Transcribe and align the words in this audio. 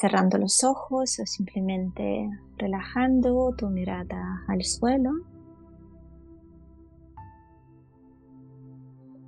cerrando 0.00 0.38
los 0.38 0.62
ojos 0.62 1.18
o 1.18 1.26
simplemente 1.26 2.30
relajando 2.56 3.52
tu 3.56 3.68
mirada 3.68 4.44
al 4.46 4.62
suelo. 4.62 5.10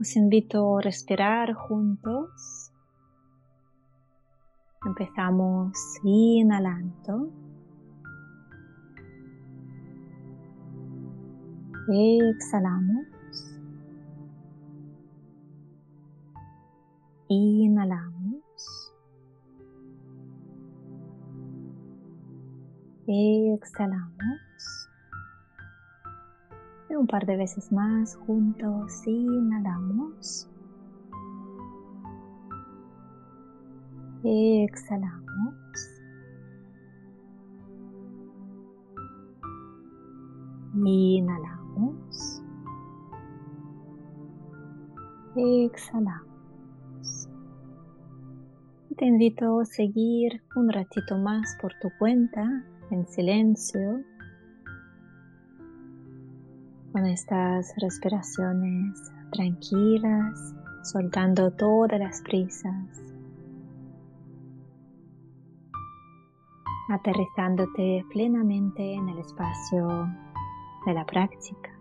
Os 0.00 0.16
invito 0.16 0.78
a 0.78 0.82
respirar 0.82 1.52
juntos. 1.54 2.70
Empezamos 4.86 5.72
inhalando. 6.04 7.32
Exhalamos. 11.88 13.06
Inhalamos. 17.28 18.19
Exhalamos. 23.12 24.88
Y 26.88 26.94
un 26.94 27.08
par 27.08 27.26
de 27.26 27.36
veces 27.36 27.72
más 27.72 28.14
juntos. 28.14 29.04
Inhalamos. 29.04 30.48
Exhalamos. 34.22 35.54
Inhalamos. 40.74 42.42
Exhalamos 45.34 46.30
te 49.00 49.06
invito 49.06 49.60
a 49.60 49.64
seguir 49.64 50.42
un 50.54 50.68
ratito 50.68 51.16
más 51.16 51.56
por 51.58 51.72
tu 51.80 51.88
cuenta, 51.98 52.62
en 52.90 53.06
silencio, 53.06 54.02
con 56.92 57.06
estas 57.06 57.72
respiraciones 57.80 59.00
tranquilas, 59.32 60.54
soltando 60.82 61.52
todas 61.52 61.98
las 61.98 62.20
prisas, 62.22 63.02
aterrizándote 66.88 68.04
plenamente 68.12 68.94
en 68.94 69.08
el 69.08 69.18
espacio 69.18 70.08
de 70.86 70.94
la 70.94 71.06
práctica. 71.06 71.79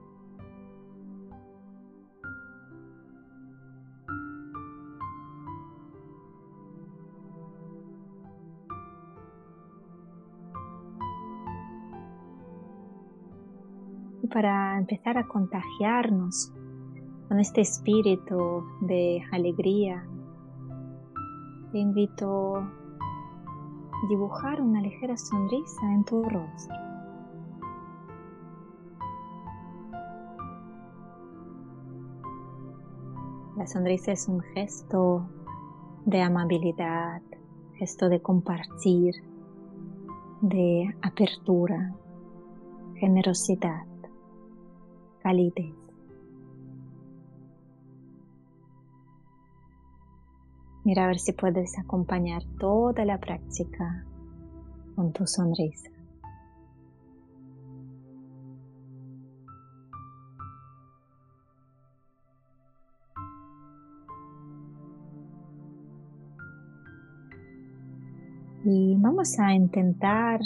Para 14.27 14.77
empezar 14.77 15.17
a 15.17 15.27
contagiarnos 15.27 16.51
con 17.27 17.39
este 17.39 17.61
espíritu 17.61 18.63
de 18.81 19.23
alegría, 19.31 20.03
te 21.71 21.79
invito 21.79 22.57
a 22.57 24.07
dibujar 24.09 24.61
una 24.61 24.81
ligera 24.81 25.15
sonrisa 25.15 25.93
en 25.93 26.03
tu 26.03 26.23
rostro. 26.23 26.75
La 33.55 33.67
sonrisa 33.67 34.13
es 34.13 34.27
un 34.27 34.39
gesto 34.39 35.29
de 36.05 36.21
amabilidad, 36.21 37.21
gesto 37.75 38.07
de 38.07 38.21
compartir, 38.21 39.15
de 40.41 40.95
apertura, 41.01 41.93
generosidad 42.95 43.88
calidez. 45.21 45.73
Mira 50.83 51.03
a 51.03 51.07
ver 51.07 51.19
si 51.19 51.33
puedes 51.33 51.77
acompañar 51.77 52.41
toda 52.59 53.05
la 53.05 53.19
práctica 53.19 54.05
con 54.95 55.11
tu 55.13 55.27
sonrisa. 55.27 55.89
Y 68.65 68.95
vamos 68.97 69.39
a 69.39 69.53
intentar 69.53 70.41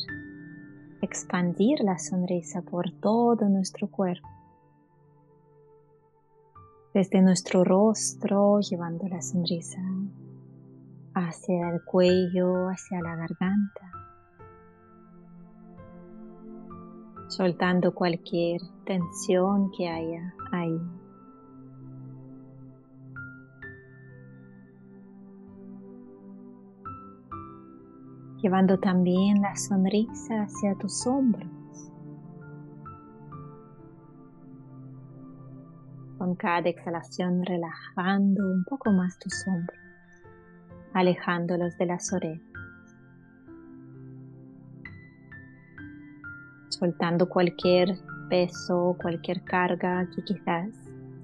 expandir 1.02 1.80
la 1.82 1.98
sonrisa 1.98 2.62
por 2.62 2.92
todo 3.02 3.50
nuestro 3.50 3.88
cuerpo 3.88 4.43
desde 6.94 7.22
nuestro 7.22 7.64
rostro, 7.64 8.60
llevando 8.60 9.08
la 9.08 9.22
sonrisa 9.22 9.82
hacia 11.16 11.70
el 11.70 11.84
cuello, 11.84 12.68
hacia 12.70 13.02
la 13.02 13.16
garganta, 13.16 13.92
soltando 17.28 17.96
cualquier 17.96 18.62
tensión 18.86 19.72
que 19.76 19.90
haya 19.90 20.34
ahí. 20.52 20.80
Llevando 28.42 28.78
también 28.78 29.42
la 29.42 29.56
sonrisa 29.56 30.44
hacia 30.44 30.76
tus 30.76 31.08
hombros. 31.08 31.53
Con 36.24 36.36
cada 36.36 36.70
exhalación 36.70 37.44
relajando 37.44 38.46
un 38.46 38.64
poco 38.64 38.94
más 38.94 39.20
tus 39.20 39.46
hombros, 39.46 39.78
alejándolos 40.94 41.78
de 41.78 41.86
las 41.86 42.14
orejas, 42.14 42.96
soltando 46.70 47.28
cualquier 47.28 47.98
peso, 48.30 48.96
cualquier 49.02 49.44
carga 49.44 50.08
que 50.16 50.24
quizás 50.24 50.70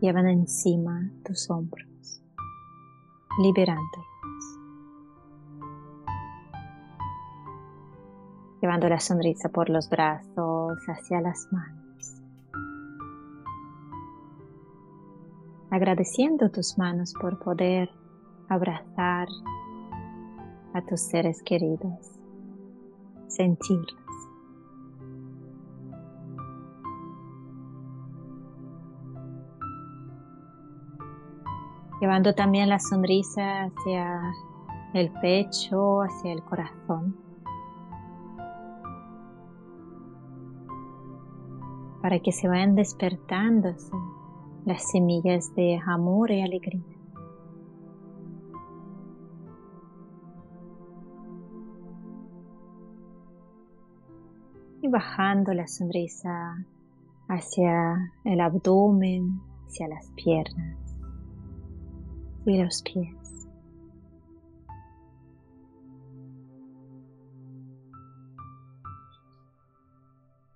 llevan 0.01 0.27
encima 0.27 1.09
tus 1.23 1.49
hombros, 1.49 2.21
liberándolos. 3.41 4.05
Llevando 8.61 8.89
la 8.89 8.99
sonrisa 8.99 9.47
por 9.47 9.69
los 9.69 9.89
brazos 9.89 10.77
hacia 10.89 11.21
las 11.21 11.47
manos 11.53 11.78
agradeciendo 15.71 16.49
tus 16.49 16.77
manos 16.77 17.13
por 17.19 17.39
poder 17.39 17.89
abrazar 18.47 19.27
a 20.73 20.81
tus 20.81 21.01
seres 21.01 21.41
queridos, 21.43 22.19
sentirlos. 23.27 23.95
Llevando 32.01 32.33
también 32.33 32.69
la 32.69 32.79
sonrisa 32.79 33.63
hacia 33.65 34.21
el 34.93 35.11
pecho, 35.21 36.01
hacia 36.01 36.31
el 36.31 36.41
corazón. 36.43 37.15
Para 42.01 42.19
que 42.19 42.31
se 42.31 42.47
vayan 42.47 42.75
despertándose 42.75 43.91
las 44.69 44.91
semillas 44.91 45.51
de 45.55 45.81
amor 45.83 46.29
y 46.29 46.41
alegría. 46.43 46.83
Y 54.83 54.87
bajando 54.87 55.55
la 55.55 55.67
sonrisa 55.67 56.63
hacia 57.27 58.13
el 58.23 58.39
abdomen, 58.41 59.41
hacia 59.65 59.87
las 59.87 60.11
piernas 60.11 60.77
y 62.45 62.61
los 62.61 62.83
pies. 62.83 63.18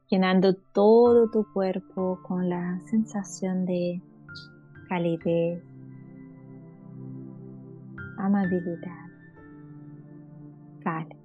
Llenando 0.10 0.56
todo 0.74 1.30
tu 1.30 1.46
cuerpo 1.54 2.20
con 2.24 2.50
la 2.50 2.80
sensación 2.86 3.66
de 3.66 4.02
calidez, 4.88 5.64
amabilidad, 8.18 9.08
calma. 10.82 11.16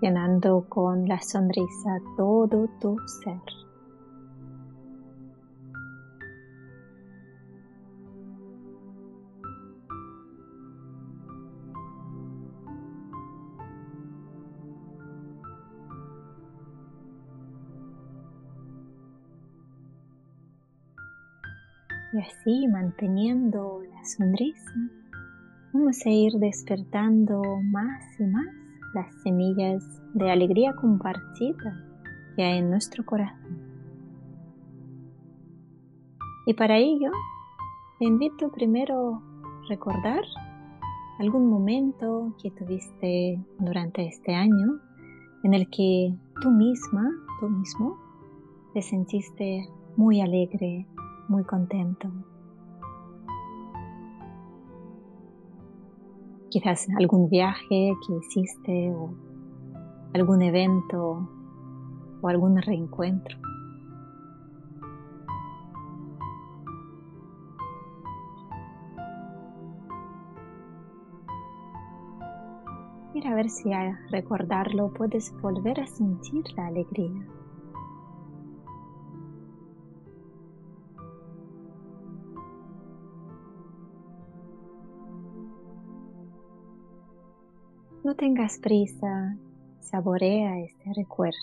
llenando 0.00 0.66
con 0.68 1.08
la 1.08 1.20
sonrisa 1.20 1.98
todo 2.16 2.68
tu 2.80 2.96
ser. 3.06 3.65
Así, 22.26 22.66
manteniendo 22.68 23.82
la 23.92 24.04
sonrisa, 24.04 24.72
vamos 25.72 26.04
a 26.04 26.10
ir 26.10 26.32
despertando 26.34 27.42
más 27.70 28.02
y 28.18 28.24
más 28.24 28.46
las 28.94 29.22
semillas 29.22 29.82
de 30.14 30.30
alegría 30.30 30.74
compartida 30.74 31.84
que 32.34 32.42
hay 32.42 32.58
en 32.58 32.70
nuestro 32.70 33.04
corazón. 33.04 33.58
Y 36.46 36.54
para 36.54 36.76
ello, 36.76 37.10
te 37.98 38.06
invito 38.06 38.50
primero 38.50 39.16
a 39.16 39.68
recordar 39.68 40.22
algún 41.18 41.48
momento 41.48 42.34
que 42.42 42.50
tuviste 42.50 43.40
durante 43.58 44.06
este 44.06 44.34
año 44.34 44.80
en 45.42 45.54
el 45.54 45.68
que 45.70 46.14
tú 46.40 46.50
misma, 46.50 47.10
tú 47.40 47.48
mismo, 47.48 47.96
te 48.74 48.82
sentiste 48.82 49.68
muy 49.96 50.20
alegre, 50.20 50.86
muy 51.28 51.44
contento. 51.44 52.08
Quizás 56.50 56.86
algún 56.98 57.28
viaje 57.28 57.92
que 58.06 58.16
hiciste 58.18 58.94
o 58.94 59.14
algún 60.14 60.42
evento 60.42 61.28
o 62.22 62.28
algún 62.28 62.60
reencuentro. 62.62 63.36
Mira 73.12 73.32
a 73.32 73.34
ver 73.34 73.48
si 73.48 73.72
al 73.72 73.96
recordarlo 74.10 74.92
puedes 74.92 75.34
volver 75.40 75.80
a 75.80 75.86
sentir 75.86 76.44
la 76.54 76.66
alegría. 76.66 77.26
No 88.04 88.14
tengas 88.14 88.58
prisa, 88.58 89.36
saborea 89.80 90.60
este 90.60 90.92
recuerdo. 90.94 91.36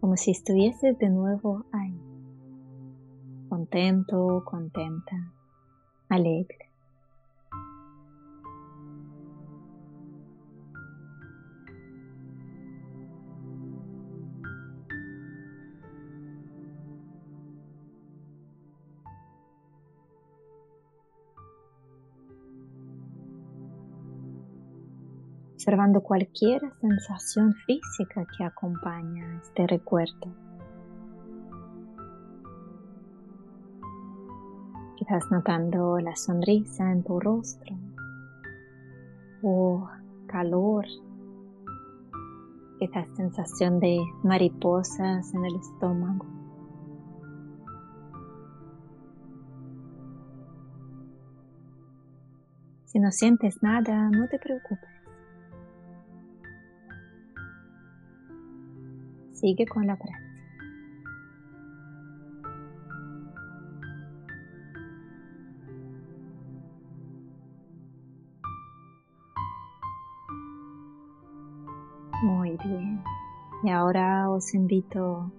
Como 0.00 0.16
si 0.16 0.30
estuvieses 0.30 0.98
de 0.98 1.10
nuevo 1.10 1.64
ahí, 1.72 1.98
contento, 3.48 4.42
contenta, 4.44 5.32
alegre. 6.08 6.73
Observando 25.64 26.02
cualquier 26.02 26.60
sensación 26.82 27.54
física 27.66 28.26
que 28.36 28.44
acompaña 28.44 29.40
este 29.42 29.66
recuerdo. 29.66 30.28
Quizás 34.98 35.24
notando 35.30 35.98
la 36.00 36.14
sonrisa 36.16 36.92
en 36.92 37.02
tu 37.02 37.18
rostro 37.18 37.74
o 39.42 39.88
calor, 40.26 40.84
quizás 42.78 43.08
sensación 43.16 43.80
de 43.80 44.04
mariposas 44.22 45.32
en 45.32 45.46
el 45.46 45.56
estómago. 45.56 46.26
Si 52.84 52.98
no 52.98 53.10
sientes 53.10 53.62
nada, 53.62 54.10
no 54.10 54.28
te 54.28 54.38
preocupes. 54.38 55.03
Sigue 59.44 59.66
con 59.66 59.86
la 59.86 59.94
práctica. 59.94 60.24
Muy 72.22 72.56
bien. 72.64 73.02
Y 73.64 73.68
ahora 73.68 74.30
os 74.30 74.54
invito 74.54 75.18
a 75.18 75.30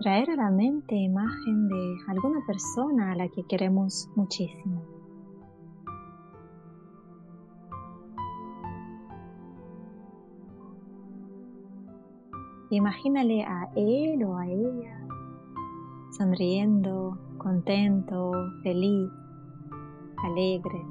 traer 0.00 0.30
a 0.30 0.34
la 0.34 0.50
mente 0.50 0.96
imagen 0.96 1.68
de 1.68 1.96
alguna 2.08 2.44
persona 2.44 3.12
a 3.12 3.14
la 3.14 3.28
que 3.28 3.44
queremos 3.44 4.10
muchísimo. 4.16 4.99
Imagínale 12.70 13.42
a 13.42 13.68
él 13.74 14.22
o 14.24 14.36
a 14.36 14.46
ella 14.46 15.00
sonriendo, 16.12 17.18
contento, 17.38 18.30
feliz, 18.62 19.10
alegre. 20.22 20.84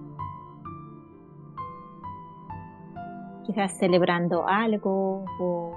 Quizás 3.46 3.78
celebrando 3.78 4.48
algo 4.48 5.24
o 5.40 5.76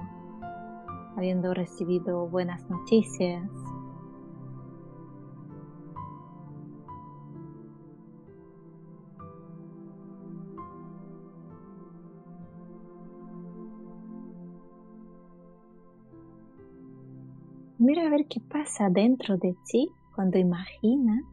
habiendo 1.16 1.54
recibido 1.54 2.26
buenas 2.26 2.68
noticias. 2.68 3.48
Mira 17.84 18.06
a 18.06 18.10
ver 18.10 18.26
qué 18.28 18.38
pasa 18.38 18.90
dentro 18.90 19.38
de 19.38 19.56
ti 19.68 19.90
cuando 20.14 20.38
imaginas, 20.38 21.24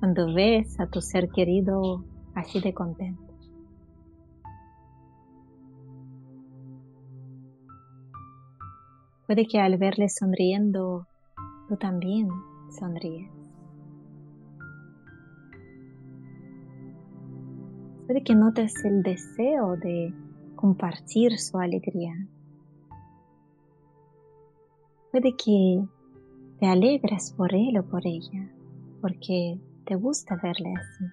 cuando 0.00 0.34
ves 0.34 0.80
a 0.80 0.88
tu 0.88 1.00
ser 1.00 1.28
querido 1.28 2.04
así 2.34 2.60
de 2.60 2.74
contento. 2.74 3.22
Puede 9.28 9.46
que 9.46 9.60
al 9.60 9.78
verle 9.78 10.08
sonriendo, 10.08 11.06
tú 11.68 11.76
también 11.76 12.28
sonríes. 12.76 13.30
Puede 18.08 18.24
que 18.24 18.34
notes 18.34 18.84
el 18.84 19.04
deseo 19.04 19.76
de 19.76 20.12
compartir 20.56 21.38
su 21.38 21.58
alegría 21.58 22.26
Puede 25.14 25.36
que 25.36 25.80
te 26.58 26.66
alegres 26.66 27.32
por 27.36 27.54
él 27.54 27.78
o 27.78 27.84
por 27.84 28.04
ella, 28.04 28.50
porque 29.00 29.60
te 29.84 29.94
gusta 29.94 30.34
verle 30.42 30.74
así. 30.74 31.04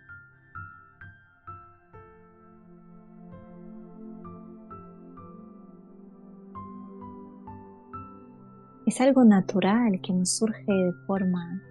Es 8.87 8.99
algo 9.01 9.23
natural 9.23 10.01
que 10.01 10.13
nos 10.13 10.35
surge 10.35 10.65
de 10.65 10.93
forma 11.05 11.61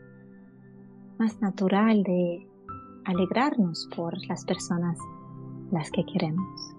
más 1.19 1.41
natural 1.41 2.05
de 2.05 2.47
alegrarnos 3.07 3.89
por 3.97 4.15
las 4.29 4.45
personas 4.45 4.97
las 5.73 5.91
que 5.91 6.07
queremos. 6.07 6.77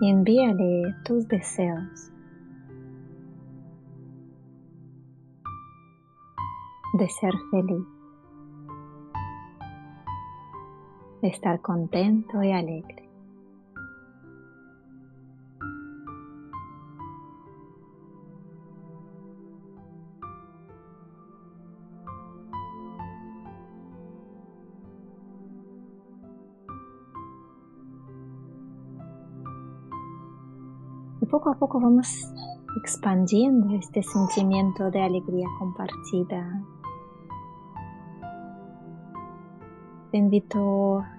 y 0.00 0.10
envíale 0.10 0.94
tus 1.04 1.26
deseos. 1.28 2.10
de 6.92 7.08
ser 7.08 7.32
feliz, 7.50 7.86
de 11.22 11.28
estar 11.28 11.60
contento 11.60 12.42
y 12.42 12.52
alegre. 12.52 12.99
Poco 31.30 31.50
a 31.50 31.54
poco 31.54 31.78
vamos 31.80 32.32
expandiendo 32.76 33.74
este 33.76 34.02
sentimiento 34.02 34.90
de 34.90 35.00
alegría 35.00 35.46
compartida. 35.58 36.62
Te 40.10 40.18
invito 40.18 40.98
a 40.98 41.16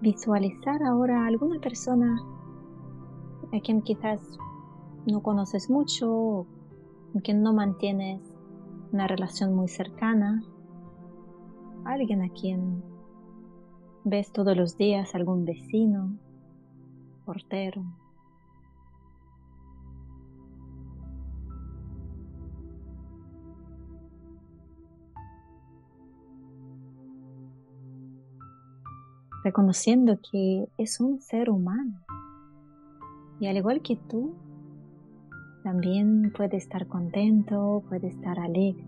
visualizar 0.00 0.84
ahora 0.84 1.24
a 1.24 1.26
alguna 1.26 1.58
persona 1.60 2.16
a 3.52 3.60
quien 3.60 3.82
quizás 3.82 4.20
no 5.04 5.20
conoces 5.20 5.68
mucho 5.68 6.08
o 6.12 6.46
quien 7.24 7.42
no 7.42 7.52
mantienes 7.52 8.22
una 8.92 9.08
relación 9.08 9.52
muy 9.52 9.66
cercana. 9.66 10.44
Alguien 11.84 12.22
a 12.22 12.28
quien 12.28 12.84
ves 14.04 14.30
todos 14.32 14.56
los 14.56 14.76
días, 14.76 15.12
algún 15.16 15.44
vecino, 15.44 16.14
portero. 17.24 17.82
Reconociendo 29.44 30.18
que 30.30 30.68
es 30.78 31.00
un 31.00 31.20
ser 31.20 31.50
humano. 31.50 32.00
Y 33.40 33.46
al 33.46 33.56
igual 33.56 33.80
que 33.82 33.96
tú, 33.96 34.34
también 35.62 36.32
puede 36.36 36.56
estar 36.56 36.86
contento, 36.86 37.82
puede 37.88 38.08
estar 38.08 38.38
alegre. 38.38 38.86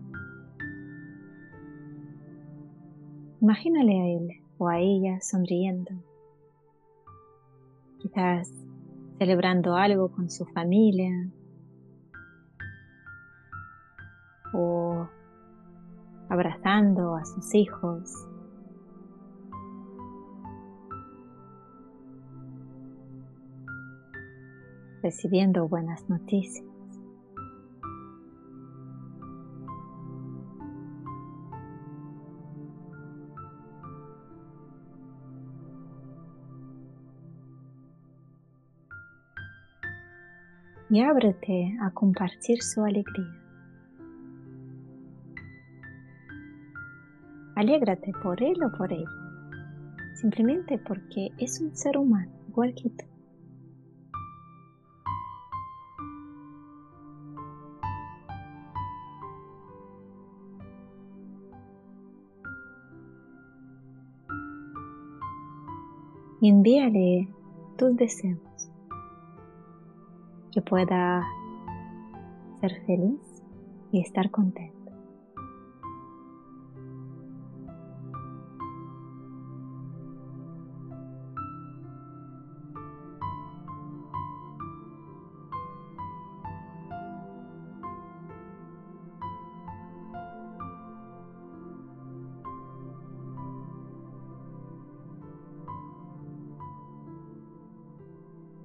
Imagínale 3.41 3.99
a 3.99 4.07
él 4.07 4.29
o 4.57 4.67
a 4.69 4.79
ella 4.79 5.19
sonriendo, 5.21 5.91
quizás 7.99 8.49
celebrando 9.17 9.75
algo 9.75 10.09
con 10.11 10.29
su 10.29 10.45
familia. 10.45 11.29
O 14.53 15.07
abrazando 16.29 17.15
a 17.15 17.25
sus 17.25 17.53
hijos 17.55 18.27
recibiendo 25.03 25.67
buenas 25.67 26.09
noticias. 26.09 26.65
Y 40.89 41.01
ábrete 41.01 41.75
a 41.81 41.89
compartir 41.91 42.61
su 42.61 42.83
alegría. 42.83 43.43
Alégrate 47.55 48.11
por 48.21 48.41
él 48.43 48.63
o 48.63 48.71
por 48.77 48.93
ella, 48.93 49.09
simplemente 50.15 50.77
porque 50.77 51.31
es 51.39 51.59
un 51.61 51.75
ser 51.75 51.97
humano 51.97 52.31
igual 52.47 52.75
que 52.75 52.89
tú. 52.89 53.12
Envíale 66.49 67.27
tus 67.77 67.95
deseos, 67.95 68.71
que 70.51 70.61
pueda 70.61 71.23
ser 72.59 72.85
feliz 72.85 73.43
y 73.91 74.01
estar 74.01 74.29
contento. 74.29 74.82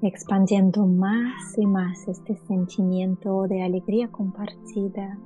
Expandiendo 0.09 0.87
más 0.87 1.57
y 1.59 1.67
más 1.67 2.09
este 2.09 2.35
sentimiento 2.35 3.47
de 3.47 3.63
alegría 3.63 4.09
compartida 4.09 5.19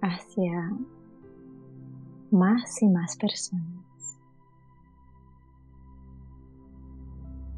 hacia 0.00 0.72
más 2.30 2.80
y 2.80 2.88
más 2.88 3.16
personas. 3.16 4.18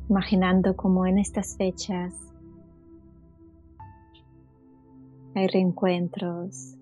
Imaginando 0.09 0.75
como 0.75 1.05
en 1.07 1.19
estas 1.19 1.57
fechas 1.59 2.15
hay 5.35 5.47
reencuentros, 5.47 6.75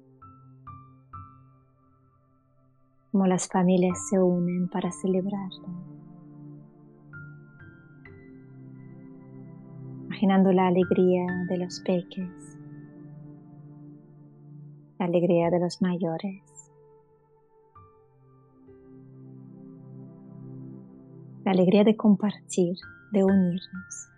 como 3.11 3.27
las 3.27 3.49
familias 3.49 4.09
se 4.09 4.21
unen 4.21 4.69
para 4.69 4.93
celebrarlo. 4.93 5.96
Imaginando 10.17 10.51
la 10.51 10.69
alegría 10.69 11.27
de 11.47 11.59
los 11.59 11.81
peques, 11.81 12.59
la 14.99 15.05
alegría 15.05 15.51
de 15.51 15.61
los 15.61 15.83
mayores. 15.83 16.73
La 21.45 21.51
alegría 21.51 21.85
de 21.85 21.97
compartir, 21.97 22.77
de 23.13 23.25
unirnos. 23.25 24.09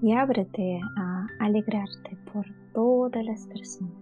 Y 0.00 0.12
ábrete 0.12 0.80
a 0.96 1.26
alegrarte 1.40 2.16
por 2.32 2.46
todas 2.72 3.24
las 3.24 3.48
personas. 3.48 4.01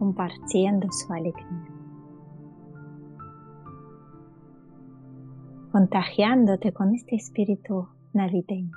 Compartiendo 0.00 0.90
su 0.90 1.12
alegría, 1.12 1.68
contagiándote 5.70 6.72
con 6.72 6.94
este 6.94 7.14
espíritu 7.14 7.86
navideño. 8.12 8.72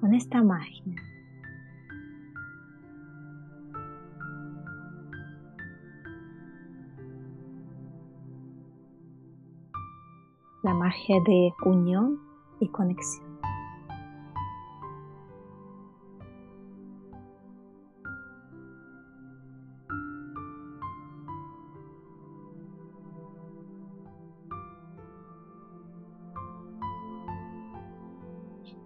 con 0.00 0.14
esta 0.14 0.42
magia. 0.42 0.94
La 10.62 10.74
magia 10.74 11.16
de 11.26 11.52
unión 11.64 12.18
y 12.60 12.68
conexión. 12.68 13.27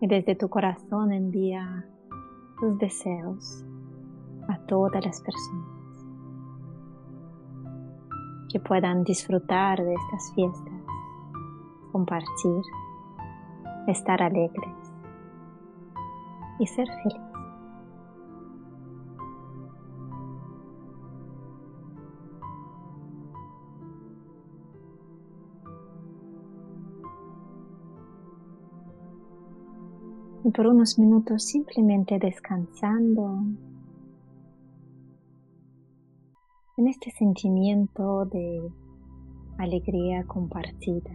Y 0.02 0.08
desde 0.08 0.34
tu 0.34 0.48
corazón 0.48 1.12
envía 1.12 1.86
tus 2.58 2.76
deseos 2.78 3.64
a 4.48 4.58
todas 4.66 5.04
las 5.06 5.20
personas 5.20 5.68
que 8.50 8.58
puedan 8.58 9.04
disfrutar 9.04 9.80
de 9.80 9.94
estas 9.94 10.34
fiestas, 10.34 10.74
compartir, 11.92 12.62
estar 13.86 14.20
alegres 14.20 14.92
y 16.58 16.66
ser 16.66 16.88
felices. 16.88 17.31
Y 30.44 30.50
por 30.50 30.66
unos 30.66 30.98
minutos 30.98 31.44
simplemente 31.44 32.18
descansando 32.18 33.44
en 36.76 36.88
este 36.88 37.10
sentimiento 37.12 38.24
de 38.26 38.70
alegría 39.58 40.24
compartida. 40.24 41.10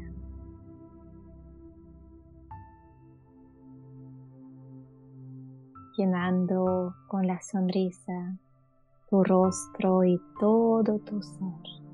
llenando 5.97 6.93
con 7.07 7.25
la 7.25 7.41
sonrisa 7.41 8.37
tu 9.09 9.23
rostro 9.23 10.03
y 10.03 10.21
todo 10.39 10.99
tu 10.99 11.21
ser. 11.23 11.86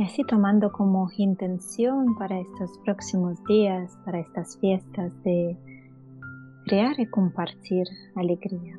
Y 0.00 0.02
así 0.02 0.24
tomando 0.24 0.72
como 0.72 1.10
intención 1.18 2.16
para 2.16 2.40
estos 2.40 2.70
próximos 2.86 3.44
días, 3.44 3.98
para 4.06 4.18
estas 4.18 4.58
fiestas, 4.58 5.12
de 5.24 5.58
crear 6.64 6.98
y 6.98 7.04
compartir 7.04 7.86
alegría. 8.16 8.78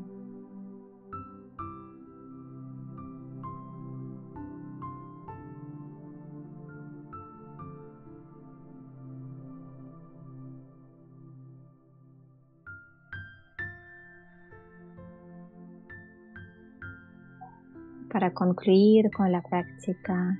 Para 18.11 18.33
concluir 18.33 19.11
con 19.11 19.31
la 19.31 19.43
práctica 19.43 20.39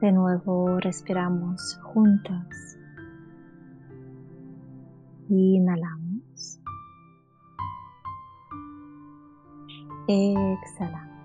de 0.00 0.12
nuevo 0.12 0.78
respiramos 0.78 1.78
juntos. 1.82 2.76
Inhalamos. 5.28 6.60
Exhalamos. 10.06 11.18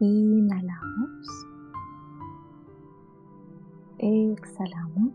Inhalamos. 0.00 1.46
Exhalamos. 3.98 5.12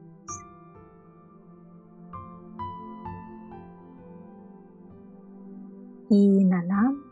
Inhalamos. 6.09 7.02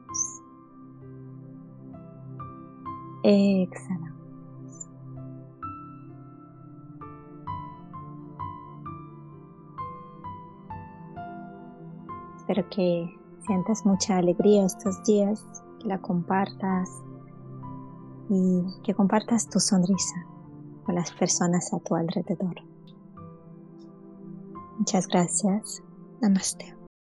Exhalamos. 3.23 4.11
Espero 12.37 12.67
que 12.69 13.17
sientas 13.45 13.85
mucha 13.85 14.17
alegría 14.17 14.65
estos 14.65 15.03
días, 15.03 15.45
que 15.79 15.87
la 15.87 15.99
compartas 15.99 16.89
y 18.29 18.63
que 18.83 18.93
compartas 18.93 19.49
tu 19.49 19.59
sonrisa 19.59 20.25
con 20.83 20.95
las 20.95 21.11
personas 21.11 21.73
a 21.73 21.79
tu 21.79 21.95
alrededor. 21.95 22.55
Muchas 24.77 25.07
gracias. 25.07 25.83
Namaste. 26.21 26.80